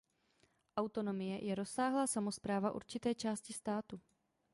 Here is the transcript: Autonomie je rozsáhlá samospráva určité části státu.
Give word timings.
Autonomie 0.77 1.39
je 1.45 1.55
rozsáhlá 1.55 2.07
samospráva 2.07 2.71
určité 2.71 3.15
části 3.15 3.53
státu. 3.53 4.01